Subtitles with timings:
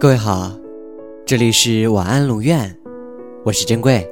[0.00, 0.50] 各位好，
[1.24, 2.76] 这里是晚安龙院，
[3.44, 4.06] 我是珍贵。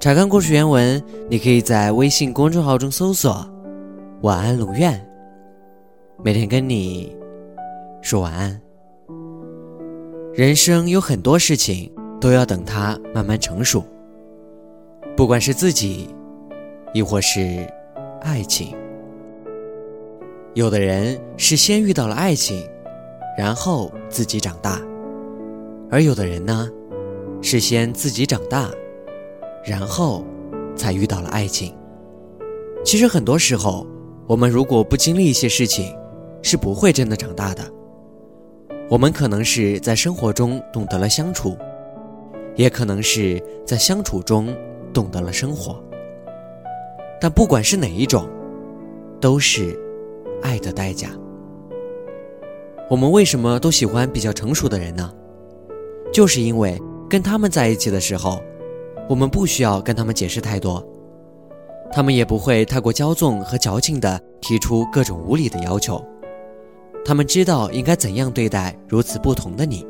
[0.00, 3.46] 查看故事原文，你可以在微信公众号中搜索
[4.22, 5.06] “晚安龙院”，
[6.24, 7.14] 每天跟你
[8.00, 8.60] 说晚安。
[10.32, 13.84] 人生有很多事情都要等它慢慢成熟，
[15.16, 16.08] 不管是自己，
[16.94, 17.70] 亦或是
[18.22, 18.74] 爱情。
[20.54, 22.68] 有的人是先遇到了爱情，
[23.38, 24.78] 然后自己长大；
[25.90, 26.68] 而有的人呢，
[27.40, 28.70] 是先自己长大。
[29.64, 30.24] 然后，
[30.74, 31.72] 才遇到了爱情。
[32.84, 33.86] 其实很多时候，
[34.26, 35.96] 我们如果不经历一些事情，
[36.42, 37.62] 是不会真的长大的。
[38.90, 41.56] 我们可能是在生活中懂得了相处，
[42.56, 44.54] 也可能是在相处中
[44.92, 45.82] 懂得了生活。
[47.18, 48.28] 但不管是哪一种，
[49.20, 49.78] 都是
[50.42, 51.08] 爱的代价。
[52.90, 55.10] 我们为什么都喜欢比较成熟的人呢？
[56.12, 58.42] 就是因为跟他们在一起的时候。
[59.08, 60.82] 我们不需要跟他们解释太多，
[61.92, 66.02] 他们也不会太过骄纵和矫情地提出各种无理的要求。
[67.04, 69.84] 他们知道应该怎样对待如此不同的你，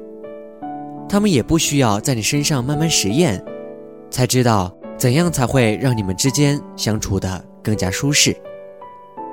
[1.09, 3.41] 他们也不需要在你身上慢慢实验，
[4.11, 8.35] 才知道怎样才会让你们之间相处的更加舒适。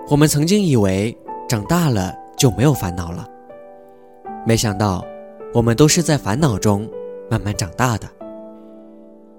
[0.10, 1.16] 我们曾经以为
[1.48, 3.28] 长大了就没有烦恼了，
[4.44, 5.06] 没想到
[5.54, 6.90] 我们都是在烦恼中
[7.30, 8.10] 慢慢长大的。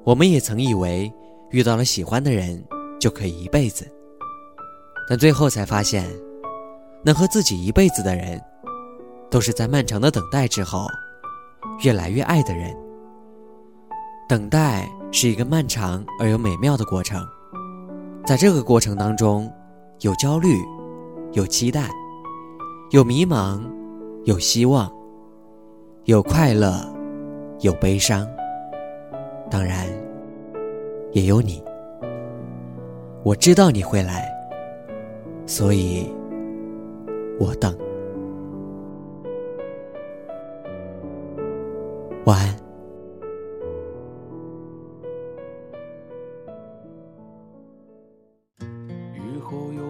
[0.05, 1.12] 我们也曾以为
[1.51, 2.65] 遇到了喜欢的人
[3.01, 3.85] 就可以一辈子，
[5.09, 6.09] 但最后才发现，
[7.03, 8.41] 能和自己一辈子的人，
[9.29, 10.87] 都是在漫长的等待之后，
[11.83, 12.73] 越来越爱的人。
[14.29, 17.27] 等待是一个漫长而又美妙的过程，
[18.25, 19.53] 在这个过程当中，
[20.01, 20.65] 有焦虑，
[21.33, 21.83] 有期待，
[22.91, 23.61] 有迷茫，
[24.25, 24.91] 有希望，
[26.05, 26.73] 有快乐，
[27.61, 28.27] 有悲伤。
[29.51, 29.87] 当然，
[31.12, 31.62] 也有你。
[33.22, 34.27] 我知道你会来，
[35.44, 36.11] 所以
[37.38, 37.77] 我等。
[42.25, 42.69] 晚安。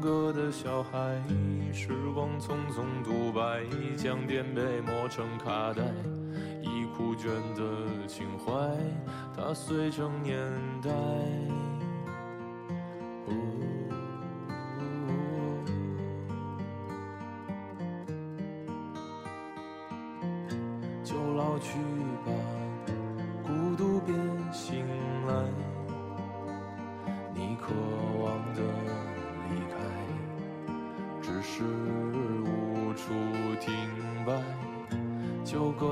[0.00, 1.20] 歌的小孩。
[1.72, 3.62] 时光匆匆独白，
[3.96, 5.82] 将颠沛磨成卡带，
[6.60, 8.52] 已枯卷的情怀，
[9.36, 10.38] 它碎成年
[10.82, 10.90] 代。
[21.04, 21.78] 就老去
[22.26, 22.32] 吧，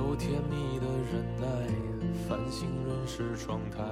[0.00, 1.46] 有甜蜜的忍耐，
[2.26, 3.84] 繁星润湿窗台，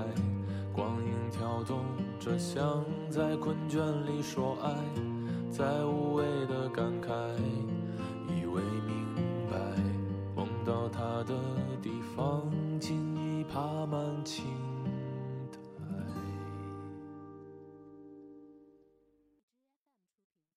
[0.73, 1.85] 光影跳动
[2.19, 4.73] 着，像在困倦里说爱，
[5.51, 7.13] 在无谓的感慨，